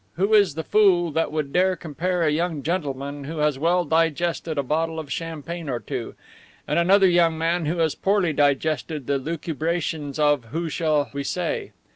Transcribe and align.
Who 0.15 0.33
is 0.33 0.55
the 0.55 0.63
fool 0.63 1.11
that 1.11 1.31
would 1.31 1.53
dare 1.53 1.75
compare 1.75 2.23
a 2.23 2.31
young 2.31 2.63
gentleman 2.63 3.25
who 3.25 3.37
has 3.37 3.59
well 3.59 3.85
digested 3.85 4.57
a 4.57 4.63
bottle 4.63 4.99
of 4.99 5.11
champagne 5.13 5.69
or 5.69 5.79
two, 5.79 6.15
and 6.67 6.79
another 6.79 7.07
young 7.07 7.37
man 7.37 7.67
who 7.67 7.77
has 7.77 7.93
poorly 7.93 8.33
digested 8.33 9.05
the 9.05 9.19
lucubrations 9.19 10.17
of, 10.17 10.45
who 10.45 10.69
shall 10.69 11.11
we 11.13 11.23
say? 11.23 11.71